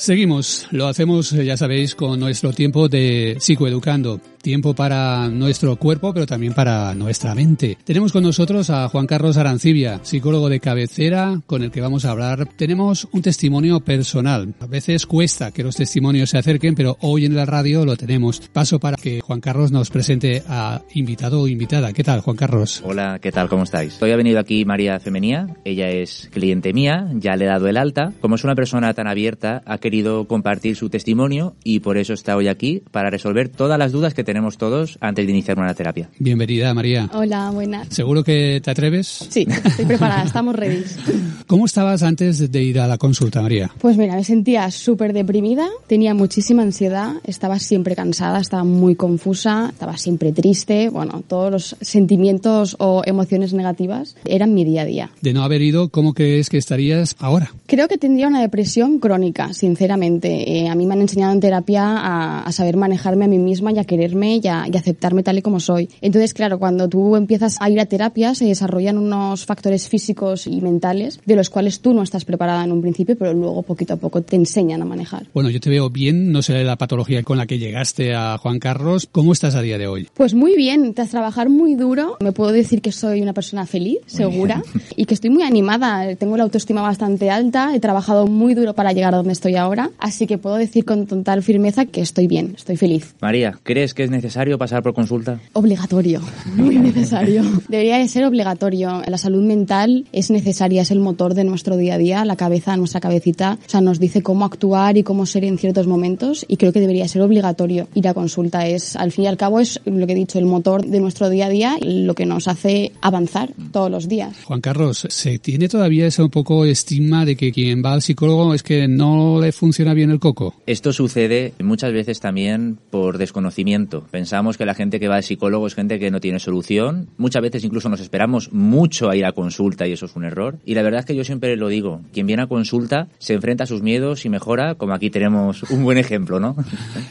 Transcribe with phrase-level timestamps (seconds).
[0.00, 4.18] Seguimos, lo hacemos, ya sabéis, con nuestro tiempo de psicoeducando.
[4.42, 7.76] Tiempo para nuestro cuerpo, pero también para nuestra mente.
[7.84, 12.12] Tenemos con nosotros a Juan Carlos Arancibia, psicólogo de cabecera, con el que vamos a
[12.12, 12.48] hablar.
[12.56, 14.54] Tenemos un testimonio personal.
[14.60, 18.40] A veces cuesta que los testimonios se acerquen, pero hoy en la radio lo tenemos.
[18.52, 21.92] Paso para que Juan Carlos nos presente a invitado o invitada.
[21.92, 22.80] ¿Qué tal, Juan Carlos?
[22.82, 23.50] Hola, ¿qué tal?
[23.50, 24.00] ¿Cómo estáis?
[24.00, 25.48] Hoy ha venido aquí María Femenía.
[25.66, 28.14] Ella es cliente mía, ya le he dado el alta.
[28.22, 32.36] Como es una persona tan abierta, ha querido compartir su testimonio y por eso está
[32.36, 36.08] hoy aquí para resolver todas las dudas que tenemos todos antes de iniciar una terapia.
[36.20, 37.10] Bienvenida, María.
[37.14, 37.88] Hola, buenas.
[37.88, 39.26] ¿Seguro que te atreves?
[39.28, 40.84] Sí, estoy preparada, estamos ready.
[41.48, 43.72] ¿Cómo estabas antes de ir a la consulta, María?
[43.80, 49.70] Pues mira, me sentía súper deprimida, tenía muchísima ansiedad, estaba siempre cansada, estaba muy confusa,
[49.72, 55.10] estaba siempre triste, bueno, todos los sentimientos o emociones negativas eran mi día a día.
[55.22, 57.52] De no haber ido, ¿cómo crees que estarías ahora?
[57.66, 60.60] Creo que tendría una depresión crónica, sinceramente.
[60.60, 63.72] Eh, a mí me han enseñado en terapia a, a saber manejarme a mí misma
[63.72, 65.88] y a quererme y a, y aceptarme tal y como soy.
[66.00, 70.60] Entonces, claro, cuando tú empiezas a ir a terapia se desarrollan unos factores físicos y
[70.60, 73.96] mentales de los cuales tú no estás preparada en un principio, pero luego poquito a
[73.96, 75.26] poco te enseñan a manejar.
[75.32, 78.58] Bueno, yo te veo bien, no sé la patología con la que llegaste a Juan
[78.58, 79.08] Carlos.
[79.10, 80.08] ¿Cómo estás a día de hoy?
[80.14, 83.98] Pues muy bien, tras trabajar muy duro, me puedo decir que soy una persona feliz,
[84.06, 84.62] segura,
[84.96, 86.14] y que estoy muy animada.
[86.16, 89.90] Tengo la autoestima bastante alta, he trabajado muy duro para llegar a donde estoy ahora,
[89.98, 93.14] así que puedo decir con total firmeza que estoy bien, estoy feliz.
[93.20, 95.40] María, ¿crees que es necesario pasar por consulta?
[95.52, 96.20] Obligatorio,
[96.56, 97.42] muy necesario.
[97.68, 99.02] Debería de ser obligatorio.
[99.06, 102.76] La salud mental es necesaria, es el motor de nuestro día a día, la cabeza,
[102.76, 106.56] nuestra cabecita, o sea, nos dice cómo actuar y cómo ser en ciertos momentos y
[106.56, 108.66] creo que debería ser obligatorio ir a consulta.
[108.66, 111.28] Es, al fin y al cabo, es lo que he dicho, el motor de nuestro
[111.30, 114.36] día a día, lo que nos hace avanzar todos los días.
[114.44, 118.54] Juan Carlos, ¿se tiene todavía ese un poco estigma de que quien va al psicólogo
[118.54, 120.54] es que no le funciona bien el coco?
[120.66, 123.99] Esto sucede muchas veces también por desconocimiento.
[124.10, 127.08] Pensamos que la gente que va al psicólogo es gente que no tiene solución.
[127.18, 130.58] Muchas veces incluso nos esperamos mucho a ir a consulta y eso es un error.
[130.64, 133.64] Y la verdad es que yo siempre lo digo, quien viene a consulta se enfrenta
[133.64, 136.56] a sus miedos y mejora, como aquí tenemos un buen ejemplo, ¿no?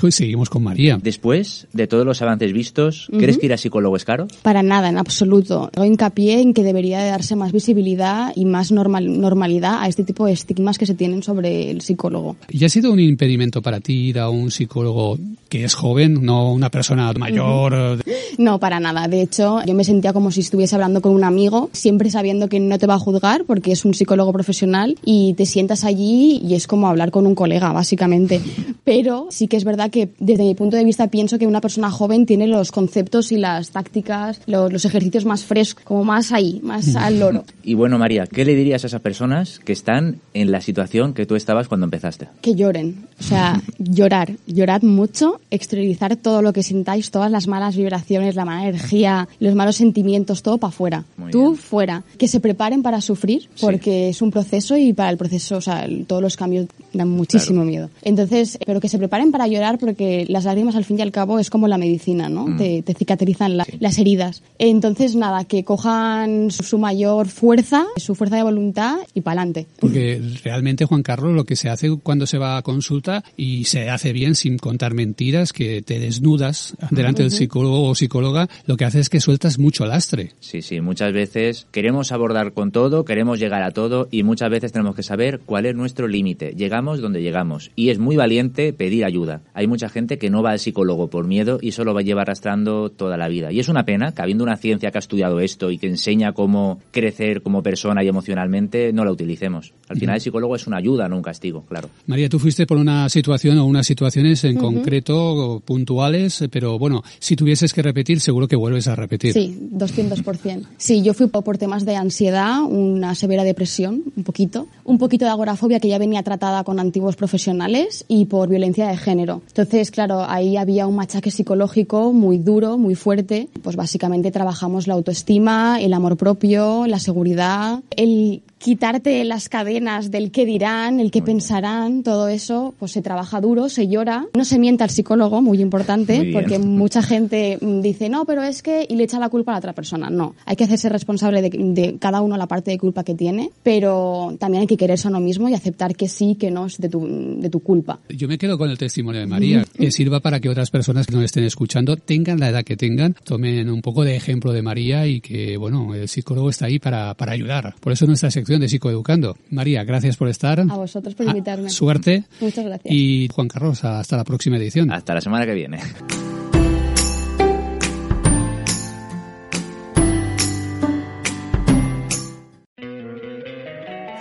[0.00, 0.98] Pues seguimos con María.
[1.02, 4.26] Después de todos los avances vistos, ¿crees que ir a psicólogo es caro?
[4.42, 5.70] Para nada, en absoluto.
[5.74, 10.04] Hago hincapié en que debería de darse más visibilidad y más normal, normalidad a este
[10.04, 12.36] tipo de estigmas que se tienen sobre el psicólogo.
[12.50, 15.18] ¿Y ha sido un impedimento para ti ir a un psicólogo
[15.48, 18.02] que es joven, no una persona mayor?
[18.36, 19.06] No, para nada.
[19.08, 22.60] De hecho, yo me sentía como si estuviese hablando con un amigo, siempre sabiendo que
[22.60, 26.54] no te va a juzgar porque es un psicólogo profesional y te sientas allí y
[26.54, 28.40] es como hablar con un colega, básicamente.
[28.84, 31.90] Pero sí que es verdad que desde mi punto de vista pienso que una persona
[31.90, 36.60] joven tiene los conceptos y las tácticas, los, los ejercicios más frescos, como más ahí,
[36.62, 37.44] más al loro.
[37.62, 41.24] Y bueno, María, ¿qué le dirías a esas personas que están en la situación que
[41.24, 42.28] tú estabas cuando empezaste?
[42.40, 43.06] Que lloren.
[43.20, 44.32] O sea, llorar.
[44.46, 49.54] Llorad mucho, exteriorizar todo lo que sintáis, todas las malas vibraciones, la mala energía, los
[49.54, 51.04] malos sentimientos, todo para afuera.
[51.30, 51.56] Tú bien.
[51.56, 52.02] fuera.
[52.18, 55.86] Que se preparen para sufrir, porque es un proceso y para el proceso, o sea,
[56.06, 57.90] todos los cambios dan muchísimo miedo.
[58.02, 61.38] Entonces, pero que se preparen para llorar porque las lágrimas al fin y al cabo
[61.38, 62.46] es como la medicina, ¿no?
[62.46, 62.56] Mm.
[62.56, 64.42] Te, te cicatrizan la- las heridas.
[64.58, 69.66] Entonces, nada, que cojan su, su mayor fuerza, su fuerza de voluntad y para adelante.
[69.80, 73.90] Porque realmente, Juan Carlos, lo que se hace cuando se va a consulta y se
[73.90, 76.53] hace bien sin contar mentiras, que te desnudas
[76.90, 80.32] delante del psicólogo o psicóloga, lo que hace es que sueltas mucho lastre.
[80.40, 84.72] Sí, sí, muchas veces queremos abordar con todo, queremos llegar a todo y muchas veces
[84.72, 86.54] tenemos que saber cuál es nuestro límite.
[86.56, 89.42] Llegamos donde llegamos y es muy valiente pedir ayuda.
[89.54, 92.24] Hay mucha gente que no va al psicólogo por miedo y solo va a llevar
[92.24, 93.52] arrastrando toda la vida.
[93.52, 96.32] Y es una pena que habiendo una ciencia que ha estudiado esto y que enseña
[96.32, 99.72] cómo crecer como persona y emocionalmente, no la utilicemos.
[99.88, 101.90] Al final el psicólogo es una ayuda, no un castigo, claro.
[102.06, 107.36] María, tú fuiste por una situación o unas situaciones en concreto puntuales pero bueno, si
[107.36, 109.32] tuvieses que repetir, seguro que vuelves a repetir.
[109.32, 110.66] Sí, 200%.
[110.76, 115.30] Sí, yo fui por temas de ansiedad, una severa depresión, un poquito, un poquito de
[115.30, 119.42] agorafobia que ya venía tratada con antiguos profesionales y por violencia de género.
[119.48, 123.48] Entonces, claro, ahí había un machaque psicológico muy duro, muy fuerte.
[123.62, 130.30] Pues básicamente trabajamos la autoestima, el amor propio, la seguridad, el quitarte las cadenas del
[130.30, 134.26] qué dirán, el qué pensarán, todo eso, pues se trabaja duro, se llora.
[134.34, 138.86] No se mienta al psicólogo, muy importante, porque mucha gente dice, no, pero es que,
[138.88, 140.10] y le echa la culpa a la otra persona.
[140.10, 144.34] No, hay que hacerse responsable de, cada uno la parte de culpa que tiene, pero
[144.38, 146.88] también hay que quererse a uno mismo y aceptar que sí, que no es de
[146.88, 147.06] tu,
[147.38, 148.00] de tu culpa.
[148.08, 151.14] Yo me quedo con el testimonio de María, que sirva para que otras personas que
[151.14, 155.06] nos estén escuchando, tengan la edad que tengan, tomen un poco de ejemplo de María
[155.06, 157.74] y que, bueno, el psicólogo está ahí para, para ayudar.
[157.80, 159.36] Por eso nuestra sección de Psicoeducando.
[159.50, 160.60] María, gracias por estar.
[160.60, 161.70] A vosotros por invitarme.
[161.70, 162.24] suerte.
[162.40, 162.92] Muchas gracias.
[162.94, 164.92] Y Juan Carlos, hasta la próxima edición.
[164.92, 165.78] Hasta la semana que viene.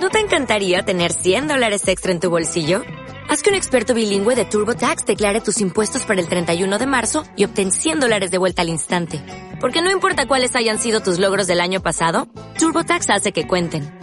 [0.01, 2.81] ¿No te encantaría tener 100 dólares extra en tu bolsillo?
[3.30, 7.24] Haz que un experto bilingüe de TurboTax declare tus impuestos para el 31 de marzo
[7.38, 9.21] y obtén 100 dólares de vuelta al instante.
[9.62, 12.27] Porque no importa cuáles hayan sido tus logros del año pasado,
[12.59, 14.03] TurboTax hace que cuenten.